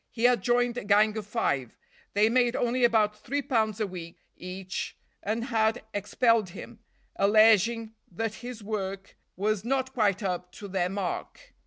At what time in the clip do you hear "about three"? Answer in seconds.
2.83-3.43